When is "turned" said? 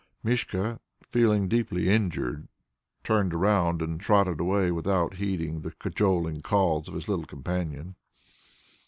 3.03-3.35